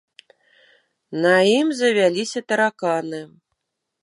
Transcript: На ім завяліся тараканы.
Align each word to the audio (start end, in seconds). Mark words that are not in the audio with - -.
На 1.25 1.33
ім 1.59 1.67
завяліся 1.83 2.39
тараканы. 2.53 3.21